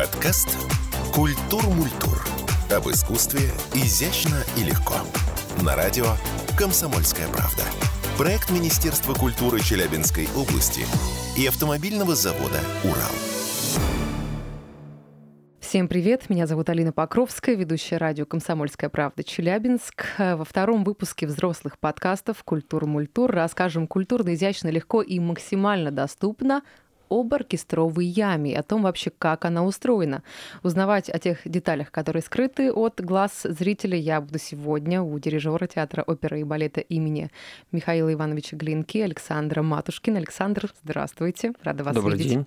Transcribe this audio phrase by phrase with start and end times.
[0.00, 0.56] Подкаст
[1.12, 2.24] «Культур Мультур».
[2.74, 4.94] Об искусстве изящно и легко.
[5.62, 6.06] На радио
[6.56, 7.64] «Комсомольская правда».
[8.16, 10.86] Проект Министерства культуры Челябинской области
[11.38, 13.12] и автомобильного завода «Урал».
[15.60, 20.06] Всем привет, меня зовут Алина Покровская, ведущая радио «Комсомольская правда» Челябинск.
[20.16, 26.62] Во втором выпуске взрослых подкастов «Культур Мультур» расскажем культурно, изящно, легко и максимально доступно
[27.10, 30.22] об оркестровой яме, о том вообще, как она устроена.
[30.62, 36.02] Узнавать о тех деталях, которые скрыты от глаз зрителя, я буду сегодня у дирижера театра
[36.06, 37.30] оперы и балета имени
[37.72, 40.18] Михаила Ивановича Глинки Александра Матушкина.
[40.18, 42.32] Александр, здравствуйте, рада вас Добрый видеть.
[42.32, 42.46] день.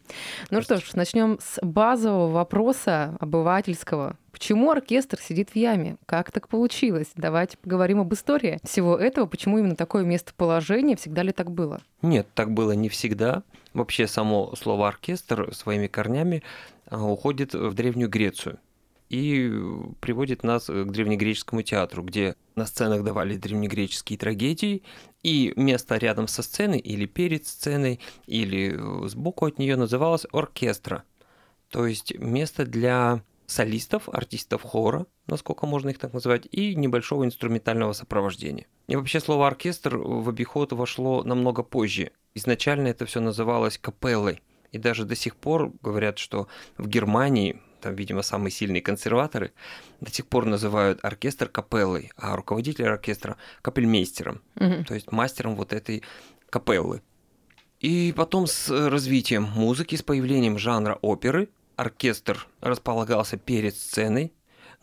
[0.50, 4.18] Ну что ж, начнем с базового вопроса обывательского.
[4.32, 5.98] Почему оркестр сидит в яме?
[6.08, 7.12] Как так получилось?
[7.16, 9.28] Давайте поговорим об истории всего этого.
[9.28, 10.98] Почему именно такое местоположение?
[10.98, 11.82] Всегда ли так было?
[12.02, 13.44] Нет, так было не всегда.
[13.74, 16.44] Вообще само слово оркестр своими корнями
[16.88, 18.60] а, уходит в Древнюю Грецию
[19.10, 19.52] и
[20.00, 24.82] приводит нас к древнегреческому театру, где на сценах давали древнегреческие трагедии,
[25.22, 28.76] и место рядом со сценой или перед сценой, или
[29.08, 31.04] сбоку от нее называлось оркестра.
[31.70, 37.94] То есть место для солистов, артистов хора, насколько можно их так называть, и небольшого инструментального
[37.94, 38.66] сопровождения.
[38.88, 42.12] И вообще слово оркестр в обиход вошло намного позже.
[42.36, 44.42] Изначально это все называлось капеллой.
[44.72, 49.52] И даже до сих пор говорят, что в Германии, там, видимо, самые сильные консерваторы,
[50.02, 54.86] до сих пор называют оркестр капеллой, а руководителя оркестра капельмейстером, Мгм.
[54.86, 56.02] то есть мастером вот этой
[56.50, 57.04] капеллы.
[57.82, 64.34] И потом с развитием музыки, с появлением жанра оперы, оркестр располагался перед сценой.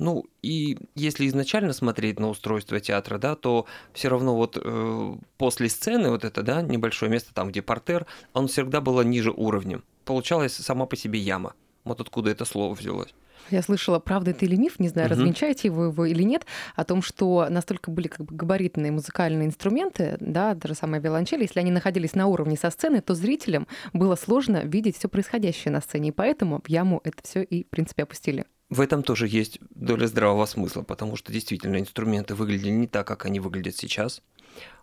[0.01, 5.69] Ну и если изначально смотреть на устройство театра, да, то все равно вот э, после
[5.69, 9.85] сцены вот это, да, небольшое место там, где портер, он всегда было ниже уровнем.
[10.07, 11.53] Получалась сама по себе яма.
[11.85, 13.15] Вот откуда это слово взялось.
[13.51, 15.19] Я слышала, правда это или миф, не знаю, Мгм.
[15.19, 16.47] развенчаете его, его или нет,
[16.77, 21.61] о том, что настолько были как бы габаритные музыкальные инструменты, да, даже самая виолончель, если
[21.61, 26.09] они находились на уровне со сцены, то зрителям было сложно видеть все происходящее на сцене,
[26.09, 28.47] и поэтому в яму это все и, в принципе, опустили.
[28.71, 33.27] В этом тоже есть доля здравого смысла, потому что действительно инструменты выглядели не так, как
[33.27, 34.23] они выглядят сейчас.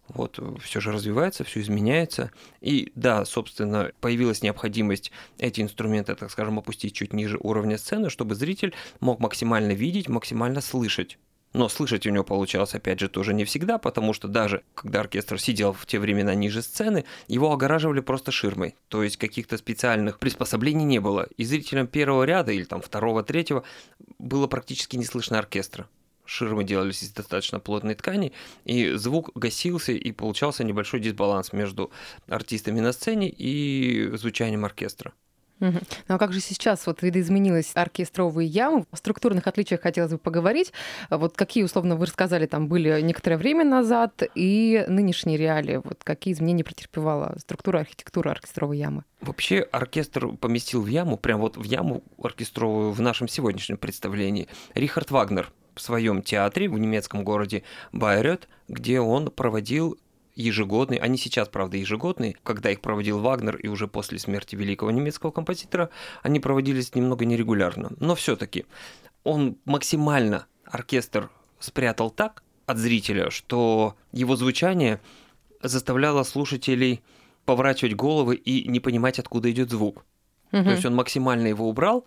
[0.10, 2.32] Вот все же развивается, все изменяется.
[2.62, 8.36] И да, собственно, появилась необходимость эти инструменты, так скажем, опустить чуть ниже уровня сцены, чтобы
[8.36, 11.18] зритель мог максимально видеть, максимально слышать.
[11.58, 15.42] Но слышать у него получалось, опять же, тоже не всегда, потому что даже когда оркестр
[15.42, 18.76] сидел в те времена ниже сцены, его огораживали просто ширмой.
[18.90, 21.28] То есть каких-то специальных приспособлений не было.
[21.36, 23.64] И зрителям первого ряда или там второго, третьего
[24.20, 25.88] было практически не слышно оркестра.
[26.26, 31.90] Ширмы делались из достаточно плотной ткани, и звук гасился, и получался небольшой дисбаланс между
[32.28, 35.12] артистами на сцене и звучанием оркестра.
[35.60, 38.86] Ну а как же сейчас вот видоизменилась оркестровые ямы?
[38.92, 40.72] О структурных отличиях хотелось бы поговорить.
[41.10, 45.82] Вот какие, условно, вы рассказали, там были некоторое время назад, и нынешние реалии.
[45.84, 49.04] Вот какие изменения претерпевала структура, архитектура оркестровой ямы?
[49.22, 55.12] Вообще оркестр поместил в яму, прям вот в яму оркестровую в нашем сегодняшнем представлении, Рихард
[55.12, 59.98] Вагнер в своем театре в немецком городе Байрет, где он проводил
[60.38, 65.32] ежегодный, они сейчас, правда, ежегодные, когда их проводил Вагнер и уже после смерти великого немецкого
[65.32, 65.90] композитора,
[66.22, 67.92] они проводились немного нерегулярно.
[68.00, 68.66] Но все-таки
[69.24, 75.02] он максимально оркестр спрятал так от зрителя, что его звучание
[75.62, 77.02] заставляло слушателей
[77.46, 80.06] поворачивать головы и не понимать, откуда идет звук.
[80.52, 82.06] То есть он максимально его убрал,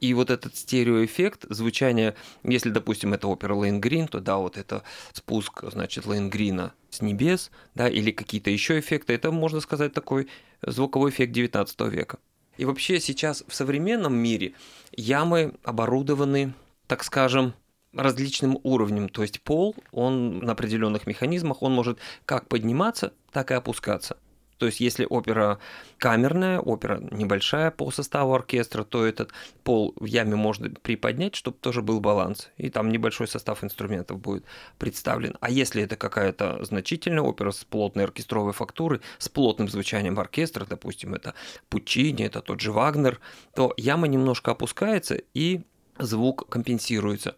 [0.00, 4.82] и вот этот стереоэффект звучания, если, допустим, это опера Лейнгрин, то да, вот это
[5.12, 10.28] спуск, значит, Лейнгрина с небес, да, или какие-то еще эффекты, это, можно сказать, такой
[10.60, 12.18] звуковой эффект 19 века.
[12.56, 14.54] И вообще сейчас в современном мире
[14.90, 16.52] ямы оборудованы,
[16.88, 17.54] так скажем,
[17.92, 23.54] различным уровнем, то есть пол, он на определенных механизмах, он может как подниматься, так и
[23.54, 24.16] опускаться.
[24.62, 25.58] То есть, если опера
[25.98, 29.32] камерная, опера небольшая по составу оркестра, то этот
[29.64, 32.48] пол в яме можно приподнять, чтобы тоже был баланс.
[32.58, 34.44] И там небольшой состав инструментов будет
[34.78, 35.36] представлен.
[35.40, 41.14] А если это какая-то значительная опера с плотной оркестровой фактурой, с плотным звучанием оркестра, допустим,
[41.14, 41.34] это
[41.68, 43.18] Пучини, это тот же Вагнер,
[43.56, 45.62] то яма немножко опускается и
[45.98, 47.34] звук компенсируется.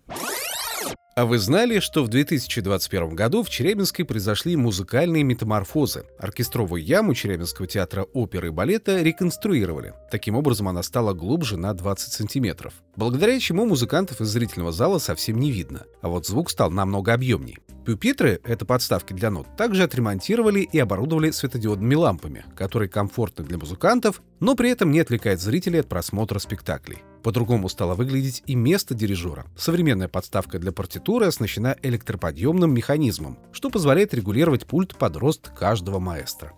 [1.17, 6.07] А вы знали, что в 2021 году в Челябинске произошли музыкальные метаморфозы?
[6.19, 9.95] Оркестровую яму Челябинского театра оперы и балета реконструировали.
[10.11, 12.75] Таким образом, она стала глубже на 20 сантиметров.
[12.97, 15.85] Благодаря чему музыкантов из зрительного зала совсем не видно.
[16.03, 17.59] А вот звук стал намного объемней.
[17.87, 24.21] Пюпитры, это подставки для нот, также отремонтировали и оборудовали светодиодными лампами, которые комфортны для музыкантов,
[24.41, 27.05] но при этом не отвлекают зрителей от просмотра спектаклей.
[27.25, 29.47] По-другому стало выглядеть и место дирижера.
[29.57, 36.53] Современная подставка для партитуры оснащена электроподъемным механизмом, что позволяет регулировать пульт под рост каждого маэстро.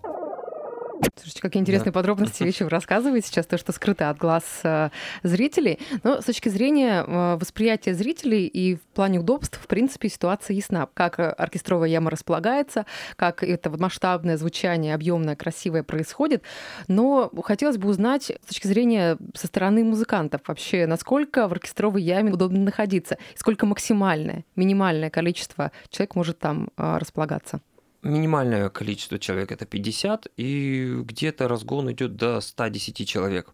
[1.16, 1.98] Слушайте, какие интересные да.
[1.98, 4.90] подробности вещи вы рассказываете сейчас, то, что скрыто от глаз э,
[5.22, 5.78] зрителей.
[6.02, 10.88] Но с точки зрения э, восприятия зрителей и в плане удобств, в принципе, ситуация ясна.
[10.94, 16.42] Как оркестровая яма располагается, как это масштабное звучание, объемное, красивое происходит.
[16.88, 22.32] Но хотелось бы узнать с точки зрения со стороны музыкантов вообще, насколько в оркестровой яме
[22.32, 27.60] удобно находиться, и сколько максимальное, минимальное количество человек может там э, располагаться
[28.06, 33.52] минимальное количество человек это 50, и где-то разгон идет до 110 человек.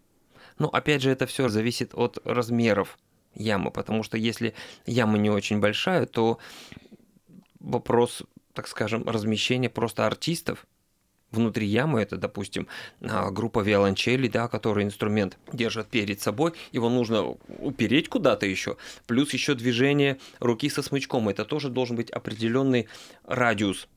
[0.59, 2.99] Но опять же, это все зависит от размеров
[3.35, 4.55] ямы, потому что если
[4.87, 6.39] яма не очень большая, то
[7.61, 8.23] вопрос,
[8.53, 10.67] так скажем, размещения просто артистов
[11.31, 12.69] внутри ямы, это, допустим,
[13.01, 17.23] а, группа виолончели, да, который инструмент держат перед собой, его нужно
[17.59, 18.77] упереть куда-то еще,
[19.07, 22.87] плюс еще движение руки со смычком, это тоже должен быть определенный
[23.25, 23.89] радиус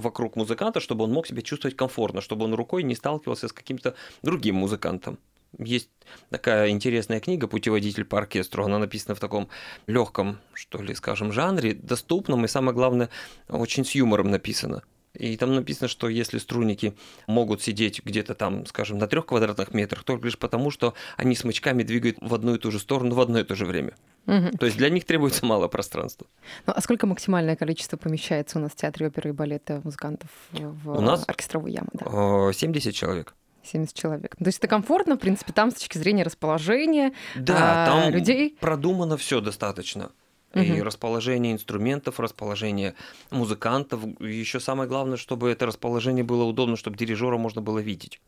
[0.00, 3.94] вокруг музыканта, чтобы он мог себя чувствовать комфортно, чтобы он рукой не сталкивался с каким-то
[4.22, 5.18] другим музыкантом.
[5.58, 5.90] Есть
[6.30, 8.64] такая интересная книга «Путеводитель по оркестру».
[8.64, 9.48] Она написана в таком
[9.86, 13.08] легком, что ли, скажем, жанре, доступном и, самое главное,
[13.48, 14.82] очень с юмором написано.
[15.16, 16.94] И там написано, что если струнники
[17.26, 21.82] могут сидеть где-то там, скажем, на трех квадратных метрах, только лишь потому, что они смычками
[21.82, 23.94] двигают в одну и ту же сторону в одно и то же время.
[24.26, 24.58] Угу.
[24.58, 26.26] То есть для них требуется мало пространства.
[26.66, 30.90] Ну, а сколько максимальное количество помещается у нас в театре оперы и балета музыкантов в
[30.90, 31.88] у нас оркестровую яму?
[31.92, 32.52] Да?
[32.52, 33.34] 70 человек.
[33.66, 34.36] 70 человек.
[34.36, 38.56] То есть это комфортно, в принципе, там с точки зрения расположения да, а, там людей.
[38.60, 40.10] Продумано все достаточно.
[40.56, 40.64] Угу.
[40.64, 42.94] И расположение инструментов, расположение
[43.30, 44.00] музыкантов.
[44.20, 48.20] Еще самое главное, чтобы это расположение было удобно, чтобы дирижера можно было видеть.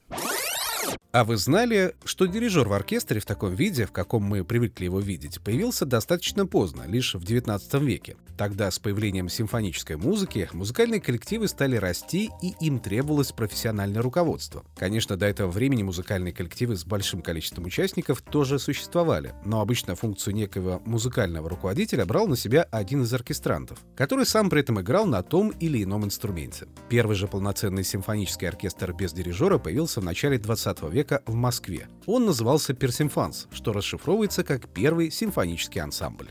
[1.11, 5.01] А вы знали, что дирижер в оркестре в таком виде, в каком мы привыкли его
[5.01, 8.17] видеть, появился достаточно поздно, лишь в XIX веке?
[8.37, 14.65] Тогда с появлением симфонической музыки музыкальные коллективы стали расти, и им требовалось профессиональное руководство.
[14.77, 20.37] Конечно, до этого времени музыкальные коллективы с большим количеством участников тоже существовали, но обычно функцию
[20.37, 25.23] некого музыкального руководителя брал на себя один из оркестрантов, который сам при этом играл на
[25.25, 26.69] том или ином инструменте.
[26.89, 31.89] Первый же полноценный симфонический оркестр без дирижера появился в начале 20 века в Москве.
[32.07, 36.31] Он назывался «Персимфанс», что расшифровывается как «Первый симфонический ансамбль».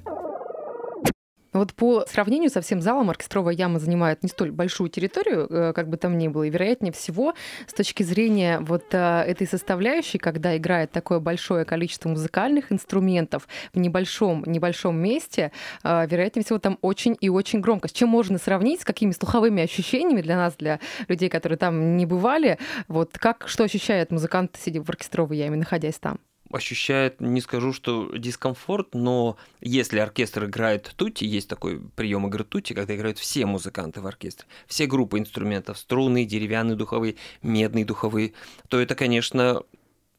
[1.57, 5.89] Вот по сравнению со всем залом оркестровая яма занимает не столь большую территорию, э, как
[5.89, 7.33] бы там ни было, и вероятнее всего
[7.67, 13.79] с точки зрения вот э, этой составляющей, когда играет такое большое количество музыкальных инструментов в
[13.79, 15.51] небольшом, небольшом месте,
[15.83, 17.87] э, вероятнее всего там очень и очень громко.
[17.87, 22.05] С чем можно сравнить, с какими слуховыми ощущениями для нас, для людей, которые там не
[22.05, 26.19] бывали, вот как, что ощущает музыкант, сидя в оркестровой яме, находясь там?
[26.51, 32.73] Ощущает, не скажу, что дискомфорт, но если оркестр играет тути, есть такой прием игры тути,
[32.73, 38.33] когда играют все музыканты в оркестре, все группы инструментов, струнные, деревянные духовые, медные духовые,
[38.69, 39.63] то это, конечно,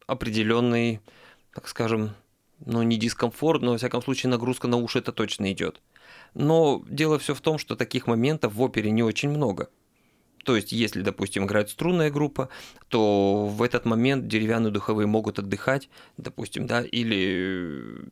[0.06, 1.00] определенный,
[1.54, 2.14] так скажем,
[2.64, 5.80] ну не дискомфорт, но во всяком случае нагрузка на уши это точно идет.
[6.34, 9.69] Но дело все в том, что таких моментов в опере не очень много.
[10.44, 12.49] То есть, если, допустим, играет струнная группа,
[12.88, 18.09] то в этот момент деревянные духовые могут отдыхать, допустим, да, или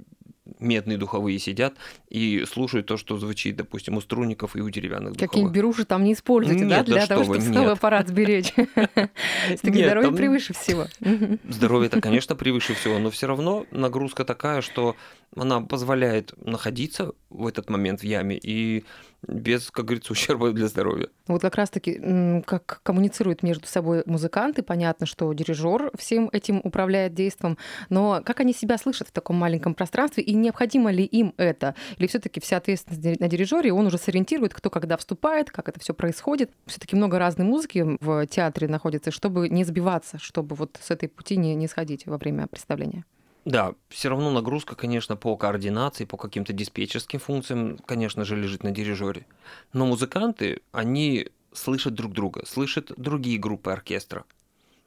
[0.58, 1.74] медные духовые сидят
[2.08, 5.30] и слушают то, что звучит, допустим, у струнников и у деревянных духовых.
[5.30, 7.52] Какие-нибудь беруши там не используете, нет, да, для да того, чтобы нет.
[7.52, 8.52] свой аппарат сберечь?
[9.62, 10.86] Здоровье превыше всего.
[11.48, 14.96] Здоровье это, конечно, превыше всего, но все равно нагрузка такая, что
[15.34, 18.84] она позволяет находиться в этот момент в яме и
[19.26, 21.08] без, как говорится, ущерба для здоровья.
[21.26, 27.58] Вот как раз-таки, как коммуницируют между собой музыканты, понятно, что дирижер всем этим управляет действом,
[27.88, 31.74] но как они себя слышат в таком маленьком пространстве, и необходимо ли им это?
[31.98, 35.80] Или все таки вся ответственность на дирижере, он уже сориентирует, кто когда вступает, как это
[35.80, 36.50] все происходит.
[36.66, 41.08] все таки много разной музыки в театре находится, чтобы не сбиваться, чтобы вот с этой
[41.08, 43.04] пути не, не сходить во время представления.
[43.46, 48.72] Да, все равно нагрузка, конечно, по координации, по каким-то диспетчерским функциям, конечно же, лежит на
[48.72, 49.24] дирижере.
[49.72, 54.24] Но музыканты, они слышат друг друга, слышат другие группы оркестра.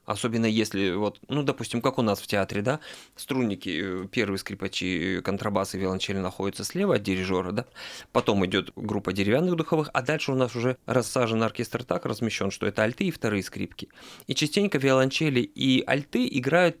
[0.04, 2.80] Особенно если, вот, ну, допустим, как у нас в театре, да,
[3.16, 7.64] струнники, э, первые скрипачи, контрабасы, виолончели находятся слева от дирижера, да,
[8.12, 12.66] потом идет группа деревянных духовых, а дальше у нас уже рассажен оркестр так размещен, что
[12.66, 13.88] это альты и вторые скрипки.
[14.26, 16.76] И частенько виолончели и альты играют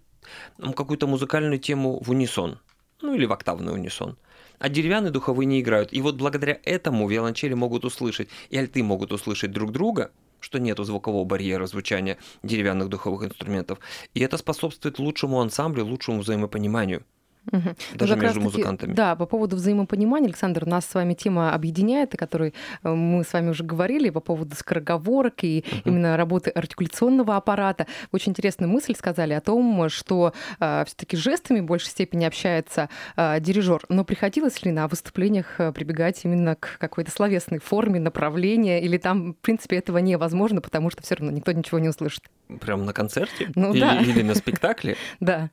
[0.58, 2.58] какую-то музыкальную тему в унисон,
[3.02, 4.16] ну или в октавный унисон.
[4.58, 5.92] А деревянные духовые не играют.
[5.92, 10.10] И вот благодаря этому виолончели могут услышать, и альты могут услышать друг друга,
[10.40, 13.78] что нету звукового барьера звучания деревянных духовых инструментов.
[14.14, 17.04] И это способствует лучшему ансамблю, лучшему взаимопониманию
[17.52, 17.74] Угу.
[17.94, 18.92] Даже ну, между музыкантами.
[18.92, 23.32] Да, по поводу взаимопонимания, Александр, нас с вами тема объединяет, о которой э, мы с
[23.32, 25.80] вами уже говорили, по поводу скороговорок и угу.
[25.86, 27.86] именно работы артикуляционного аппарата.
[28.12, 33.40] Очень интересную мысль сказали о том, что э, все-таки жестами в большей степени общается э,
[33.40, 33.82] дирижер.
[33.88, 39.32] Но приходилось ли на выступлениях э, прибегать именно к какой-то словесной форме, направления, или там,
[39.32, 42.24] в принципе, этого невозможно, потому что все равно никто ничего не услышит?
[42.60, 43.50] Прямо на концерте?
[43.54, 44.00] Ну, или, да.
[44.00, 44.96] или на спектакле?
[45.20, 45.50] Да.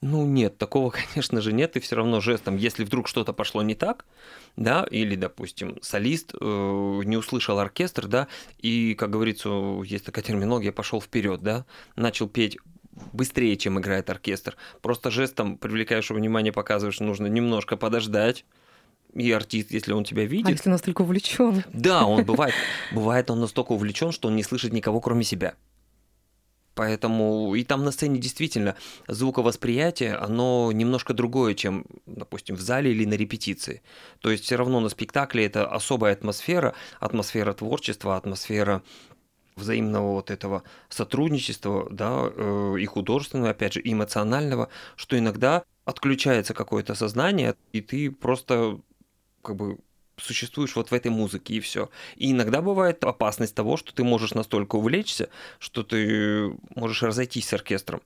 [0.00, 1.76] Ну нет, такого, конечно же, нет.
[1.76, 4.04] И все равно жестом, если вдруг что-то пошло не так,
[4.56, 9.48] да, или, допустим, солист э, не услышал оркестр, да, и, как говорится,
[9.84, 11.64] есть такая терминология, пошел вперед, да,
[11.96, 12.58] начал петь
[13.12, 14.56] быстрее, чем играет оркестр.
[14.80, 18.44] Просто жестом привлекаешь внимание, показываешь, нужно немножко подождать,
[19.14, 20.48] и артист, если он тебя видит.
[20.48, 21.64] А если настолько увлечен?
[21.72, 22.54] Да, он бывает.
[22.92, 25.54] Бывает он настолько увлечен, что он не слышит никого, кроме себя.
[26.74, 28.76] Поэтому и там на сцене действительно
[29.06, 33.82] звуковосприятие, оно немножко другое, чем, допустим, в зале или на репетиции.
[34.20, 38.82] То есть все равно на спектакле это особая атмосфера, атмосфера творчества, атмосфера
[39.56, 46.54] взаимного вот этого сотрудничества, да, э, и художественного, опять же, и эмоционального, что иногда отключается
[46.54, 48.80] какое-то сознание, и ты просто
[49.42, 49.78] как бы
[50.16, 51.90] существуешь вот в этой музыке и все.
[52.16, 55.28] И иногда бывает опасность того, что ты можешь настолько увлечься,
[55.58, 58.02] что ты можешь разойтись с оркестром.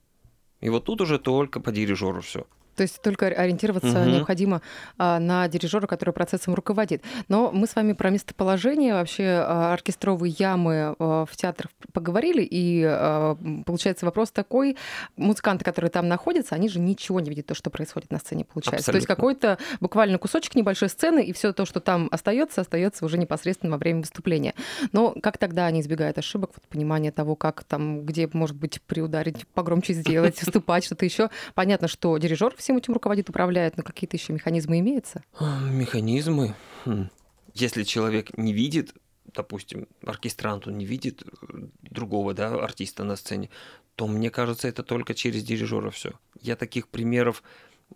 [0.61, 2.47] И вот тут уже только по дирижеру все.
[2.79, 4.09] То есть только ориентироваться угу.
[4.09, 4.63] необходимо
[4.99, 7.03] а, на дирижера, который процессом руководит.
[7.27, 12.85] Но мы с вами про местоположение вообще а, оркестровой ямы а, в театрах поговорили, и
[12.87, 14.77] а, получается вопрос такой:
[15.17, 18.93] музыканты, которые там находятся, они же ничего не видят то, что происходит на сцене, получается.
[18.93, 18.93] Абсолютно.
[18.93, 23.19] То есть какой-то буквально кусочек небольшой сцены, и все то, что там остается, остается уже
[23.19, 24.55] непосредственно во время выступления.
[24.93, 29.49] Но как тогда они избегают ошибок, вот понимание того, как там, где может быть приударить,
[29.49, 31.29] погромче сделать, выступать, что-то еще.
[31.57, 35.25] Понятно, что дирижер всем этим руководит, управляет, но какие-то еще механизмы имеются?
[35.41, 36.55] Механизмы?
[36.85, 37.09] Хм.
[37.55, 38.93] Если человек не видит,
[39.33, 43.49] допустим, оркестрант, он не видит э, другого да, артиста на сцене,
[43.95, 46.13] то мне кажется, это только через дирижера все.
[46.43, 47.43] Я таких примеров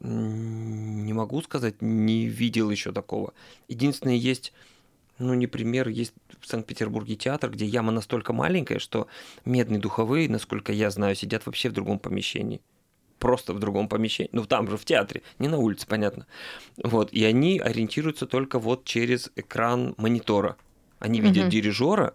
[0.00, 3.35] не могу сказать, не видел еще такого.
[3.69, 4.55] Единственное, есть,
[5.19, 9.07] ну не пример, есть в Санкт-Петербурге театр, где яма настолько маленькая, что
[9.45, 12.62] медные духовые, насколько я знаю, сидят вообще в другом помещении
[13.23, 16.26] просто в другом помещении, ну там же в театре, не на улице, понятно.
[16.83, 20.57] Вот, и они ориентируются только вот через экран монитора.
[20.99, 21.50] Они видят угу.
[21.52, 22.14] дирижера,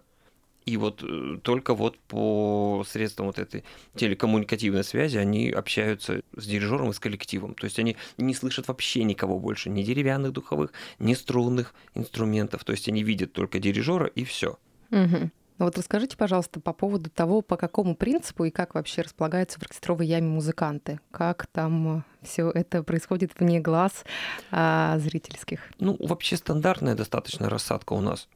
[0.66, 6.90] и вот э, только вот по средствам вот этой телекоммуникативной связи они общаются с дирижером
[6.90, 7.54] и с коллективом.
[7.54, 12.64] То есть они не слышат вообще никого больше, ни деревянных духовых, ни струнных инструментов.
[12.64, 14.58] То есть они видят только дирижера и все.
[14.90, 15.30] Угу.
[15.58, 19.62] Ну вот расскажите, пожалуйста, по поводу того, по какому принципу и как вообще располагаются в
[19.62, 21.00] оркестровой яме музыканты.
[21.10, 24.04] Как там все это происходит вне глаз
[24.52, 25.60] а, зрительских?
[25.80, 28.28] Ну, вообще стандартная достаточно рассадка у нас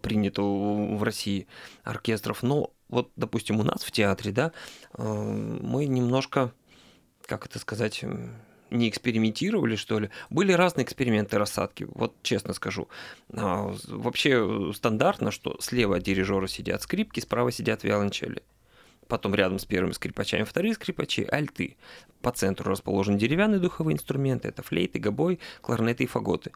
[0.00, 1.48] принята в России
[1.82, 2.42] оркестров.
[2.42, 4.52] Но вот, допустим, у нас в театре, да,
[4.96, 6.52] э, мы немножко,
[7.26, 8.04] как это сказать,
[8.74, 10.10] не экспериментировали, что ли.
[10.30, 12.88] Были разные эксперименты рассадки, вот честно скажу.
[13.32, 16.04] А, вообще стандартно, что слева от
[16.50, 18.42] сидят скрипки, справа сидят виолончели.
[19.08, 21.76] Потом рядом с первыми скрипачами вторые скрипачи, альты.
[22.22, 26.52] По центру расположены деревянные духовые инструменты, это флейты, гобой, кларнеты и фаготы.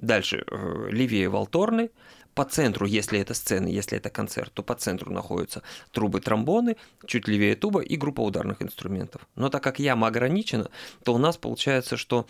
[0.00, 1.90] Дальше э, левее валторны,
[2.34, 6.76] по центру, если это сцена, если это концерт, то по центру находятся трубы тромбоны,
[7.06, 9.26] чуть левее туба и группа ударных инструментов.
[9.34, 10.70] Но так как яма ограничена,
[11.04, 12.26] то у нас получается, что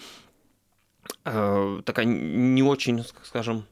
[1.24, 3.66] э, такая не очень, скажем,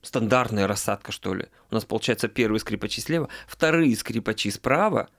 [0.00, 1.48] стандартная рассадка, что ли.
[1.70, 5.10] У нас получается первые скрипачи слева, вторые скрипачи справа,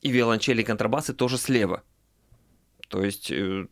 [0.00, 1.82] и виолончели и контрабасы тоже слева.
[2.88, 3.66] То есть э,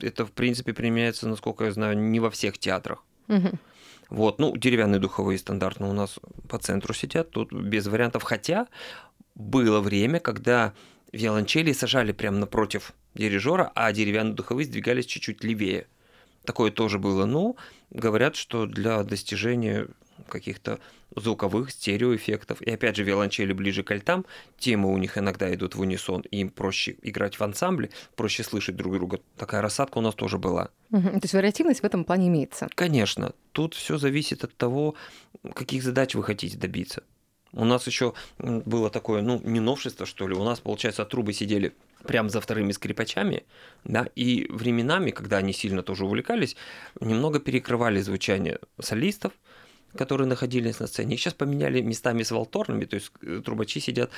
[0.00, 3.04] это, в принципе, применяется, насколько я знаю, не во всех театрах.
[4.10, 6.18] Вот, ну, деревянные духовые стандартно у нас
[6.48, 8.22] по центру сидят, тут без вариантов.
[8.22, 8.66] Хотя
[9.34, 10.72] было время, когда
[11.12, 15.86] виолончели сажали прямо напротив дирижера, а деревянные духовые сдвигались чуть-чуть левее.
[16.44, 17.26] Такое тоже было.
[17.26, 17.56] Но
[17.90, 19.88] говорят, что для достижения
[20.28, 20.80] каких-то
[21.20, 22.62] звуковых стереоэффектов.
[22.62, 24.26] И опять же, виолончели ближе к альтам,
[24.58, 28.76] темы у них иногда идут в унисон, и им проще играть в ансамбле, проще слышать
[28.76, 29.20] друг друга.
[29.36, 30.70] Такая рассадка у нас тоже была.
[30.90, 31.08] Угу.
[31.08, 32.68] То есть вариативность в этом плане имеется?
[32.74, 33.32] Конечно.
[33.52, 34.94] Тут все зависит от того,
[35.54, 37.02] каких задач вы хотите добиться.
[37.52, 40.34] У нас еще было такое, ну, не новшество, что ли.
[40.34, 43.44] У нас, получается, трубы сидели прямо за вторыми скрипачами,
[43.84, 46.56] да, и временами, когда они сильно тоже увлекались,
[47.00, 49.32] немного перекрывали звучание солистов,
[49.96, 51.14] которые находились на сцене.
[51.14, 54.10] Их сейчас поменяли местами с волторными, то есть э, трубачи сидят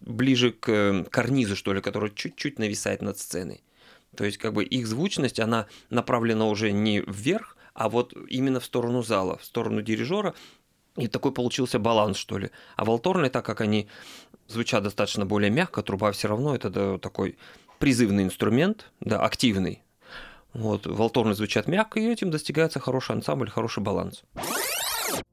[0.00, 3.62] ближе к э, карнизу, что ли, который чуть-чуть нависает над сценой.
[4.16, 8.64] То есть как бы их звучность, она направлена уже не вверх, а вот именно в
[8.64, 10.34] сторону зала, в сторону дирижера.
[10.96, 12.50] И такой получился баланс, что ли.
[12.76, 13.86] А волторны, так как они
[14.48, 17.36] звучат достаточно более мягко, труба все равно это да, такой
[17.78, 19.82] призывный инструмент, да, активный.
[20.54, 24.22] Вот, волторны звучат мягко, и этим достигается хороший ансамбль, хороший баланс.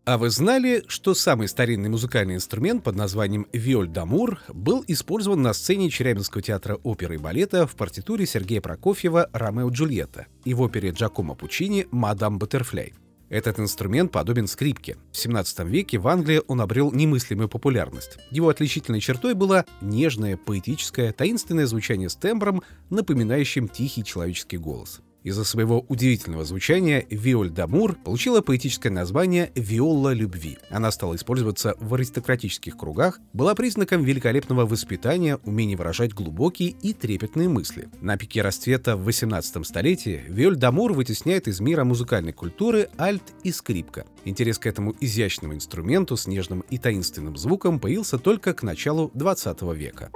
[0.06, 5.54] А вы знали, что самый старинный музыкальный инструмент под названием виоль дамур был использован на
[5.54, 10.90] сцене Челябинского театра оперы и балета в партитуре Сергея Прокофьева «Ромео Джульетта» и в опере
[10.90, 12.94] Джакомо Пучини «Мадам Баттерфляй».
[13.30, 14.98] Этот инструмент подобен скрипке.
[15.12, 18.20] В 17 веке в Англии он обрел немыслимую популярность.
[18.30, 25.02] Его отличительной чертой было нежное, поэтическое, таинственное звучание с тембром, напоминающим тихий человеческий голос.
[25.24, 30.58] Из-за своего удивительного звучания виоль дамур получила поэтическое название «виола любви».
[30.70, 37.48] Она стала использоваться в аристократических кругах, была признаком великолепного воспитания, умения выражать глубокие и трепетные
[37.48, 37.88] мысли.
[38.02, 43.52] На пике расцвета в 18 столетии виоль дамур вытесняет из мира музыкальной культуры альт и
[43.54, 44.06] скрипка.
[44.26, 49.62] Интерес к этому изящному инструменту с нежным и таинственным звуком появился только к началу 20
[49.74, 50.12] века.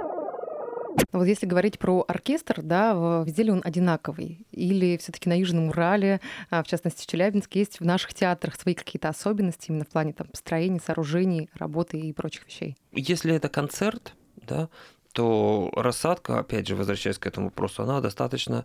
[1.12, 4.46] Вот если говорить про оркестр, да, везде ли он одинаковый?
[4.50, 8.56] Или все таки на Южном Урале, а, в частности в Челябинске, есть в наших театрах
[8.56, 12.76] свои какие-то особенности именно в плане там, построения, сооружений, работы и прочих вещей?
[12.92, 14.68] Если это концерт, да,
[15.12, 18.64] то рассадка, опять же, возвращаясь к этому вопросу, она достаточно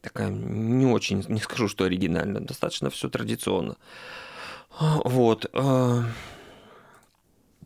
[0.00, 3.76] такая не очень, не скажу, что оригинально, достаточно все традиционно.
[4.78, 5.46] Вот.
[5.52, 6.04] А,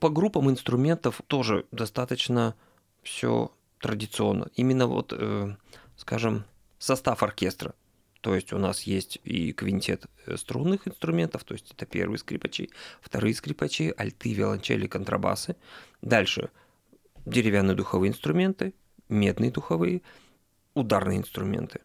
[0.00, 2.54] по группам инструментов тоже достаточно
[3.02, 3.50] все
[3.87, 4.49] традиционно.
[4.57, 5.55] Именно вот, э,
[5.97, 6.45] скажем,
[6.78, 7.75] состав оркестра.
[8.21, 12.71] То есть у нас есть и квинтет э, струнных инструментов, то есть это первые скрипачи,
[13.00, 15.55] вторые скрипачи, альты, виолончели, контрабасы.
[16.02, 16.50] Дальше
[17.26, 18.75] деревянные духовые инструменты,
[19.09, 20.02] медные духовые,
[20.75, 21.81] ударные инструменты.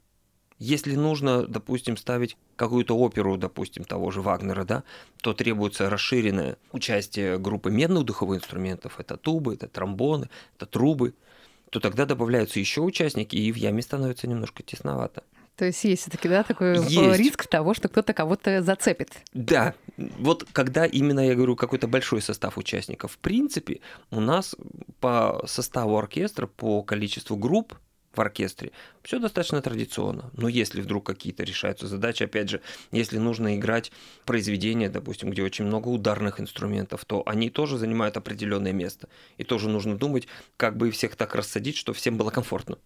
[0.57, 4.83] Если нужно, допустим, ставить какую-то оперу, допустим, того же Вагнера, да,
[5.21, 8.99] то требуется расширенное участие группы медных духовых инструментов.
[8.99, 11.13] Это тубы, это тромбоны, это трубы–
[11.71, 15.23] то тогда добавляются еще участники, и в яме становится немножко тесновато.
[15.55, 17.19] То есть есть все-таки, да, такой есть.
[17.19, 19.11] риск того, что кто-то кого-то зацепит.
[19.33, 23.79] Да, вот когда именно, я говорю, какой-то большой состав участников, в принципе,
[24.09, 24.55] у нас
[24.99, 27.75] по составу оркестра, по количеству групп,
[28.13, 28.71] в оркестре.
[29.03, 30.29] Все достаточно традиционно.
[30.33, 33.91] Но если вдруг какие-то решаются задачи, опять же, если нужно играть
[34.25, 39.07] произведения, допустим, где очень много ударных инструментов, то они тоже занимают определенное место.
[39.37, 42.77] И тоже нужно думать, как бы всех так рассадить, чтобы всем было комфортно.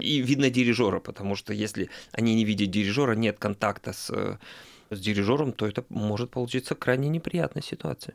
[0.00, 4.38] И видно дирижера, потому что если они не видят дирижера, нет контакта с,
[4.90, 8.14] с дирижером, то это может получиться крайне неприятная ситуация.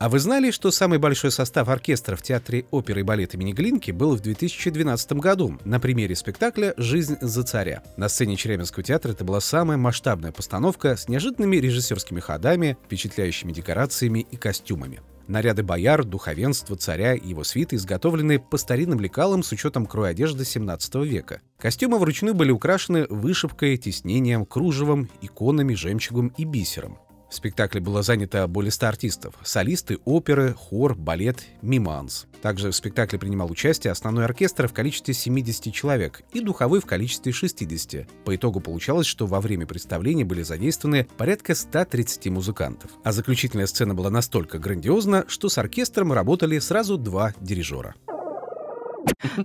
[0.00, 3.90] А вы знали, что самый большой состав оркестра в Театре оперы и балета имени Глинки
[3.90, 7.82] был в 2012 году на примере спектакля «Жизнь за царя».
[7.98, 14.20] На сцене Челябинского театра это была самая масштабная постановка с неожиданными режиссерскими ходами, впечатляющими декорациями
[14.30, 15.02] и костюмами.
[15.28, 20.46] Наряды бояр, духовенства, царя и его свиты изготовлены по старинным лекалам с учетом кроя одежды
[20.46, 21.42] 17 века.
[21.58, 26.96] Костюмы вручную были украшены вышивкой, тиснением, кружевом, иконами, жемчугом и бисером.
[27.30, 29.34] В спектакле было занято более 100 артистов.
[29.44, 32.26] Солисты, оперы, хор, балет, миманс.
[32.42, 37.32] Также в спектакле принимал участие основной оркестр в количестве 70 человек и духовой в количестве
[37.32, 38.08] 60.
[38.24, 42.90] По итогу получалось, что во время представления были задействованы порядка 130 музыкантов.
[43.04, 47.94] А заключительная сцена была настолько грандиозна, что с оркестром работали сразу два дирижера.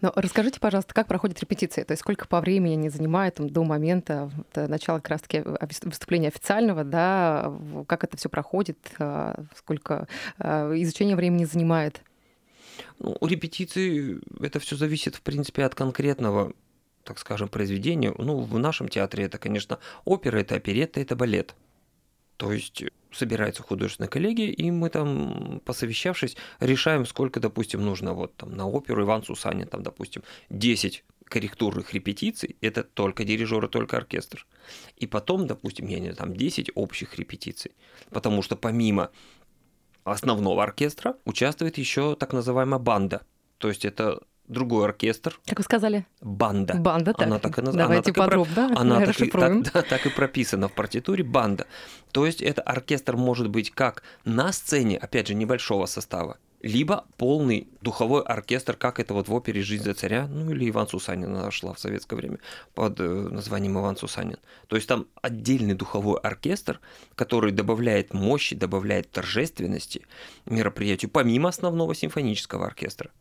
[0.02, 1.86] Но расскажите, пожалуйста, как проходит репетиция?
[1.86, 5.44] То есть сколько по времени они занимают там, до момента начала как раз-таки
[5.84, 7.54] выступления официального, да?
[7.88, 8.78] Как это все проходит?
[9.00, 12.02] А, сколько а, изучения времени занимает?
[13.00, 16.54] Ну, у репетиции это все зависит, в принципе, от конкретного
[17.04, 18.14] так скажем, произведения.
[18.18, 21.54] Ну, в нашем театре это, конечно, опера, это оперетта, это балет.
[22.38, 28.56] То есть собирается художественная коллегия, и мы там, посовещавшись, решаем, сколько, допустим, нужно вот там
[28.56, 34.46] на оперу Иван Сусанин, там, допустим, 10 корректурных репетиций, это только дирижер и только оркестр.
[34.98, 37.72] И потом, допустим, я не знаю, там 10 общих репетиций.
[38.12, 39.12] Потому что помимо
[40.04, 43.26] основного оркестра участвует еще так называемая банда.
[43.58, 45.40] То есть это другой оркестр.
[45.46, 46.06] Как вы сказали?
[46.22, 46.76] Банда.
[46.76, 47.28] Банда, так.
[47.28, 47.88] Она так и называется.
[47.88, 51.68] Давайте она подробно и, она так и, так, да, так и прописана в партитуре банда.
[52.12, 57.68] То есть это оркестр может быть как на сцене, опять же, небольшого состава, либо полный
[57.82, 61.52] духовой оркестр, как это вот в опере «Жизнь за царя», ну или Иван Сусанин она
[61.52, 62.40] шла в советское время
[62.74, 64.38] под э, названием Иван Сусанин.
[64.68, 66.80] То есть там отдельный духовой оркестр,
[67.14, 70.08] который добавляет мощи, добавляет торжественности
[70.46, 73.12] мероприятию, помимо основного симфонического оркестра.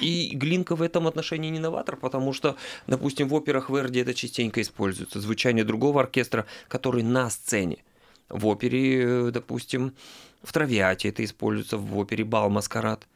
[0.00, 4.60] И Глинка в этом отношении не новатор, потому что, допустим, в операх Верди это частенько
[4.60, 5.20] используется.
[5.20, 7.84] Звучание другого оркестра, который на сцене.
[8.28, 9.94] В опере, допустим,
[10.42, 13.06] в Травиате это используется, в опере Бал Маскарад.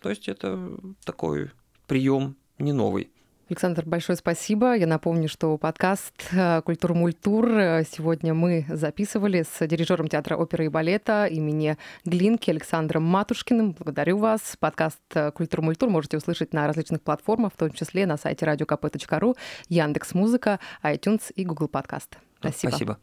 [0.00, 0.70] То есть это
[1.04, 1.50] такой
[1.86, 3.10] прием не новый.
[3.50, 4.74] Александр, большое спасибо.
[4.74, 7.46] Я напомню, что подкаст э, «Культур Мультур»
[7.90, 11.76] сегодня мы записывали с дирижером театра оперы и балета имени
[12.06, 13.72] Глинки Александром Матушкиным.
[13.72, 14.56] Благодарю вас.
[14.58, 19.36] Подкаст э, «Культур Мультур» можете услышать на различных платформах, в том числе на сайте radiokp.ru,
[19.68, 22.16] Яндекс Музыка, iTunes и Google Подкаст.
[22.38, 22.70] Спасибо.
[22.70, 22.98] Спасибо.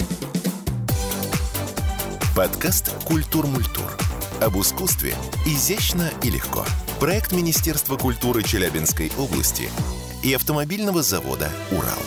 [2.36, 3.86] Подкаст «Культур Мультур».
[4.42, 5.14] Об искусстве
[5.46, 6.66] изящно и легко.
[7.00, 9.70] Проект Министерства культуры Челябинской области–
[10.24, 12.00] и автомобильного завода «Урал».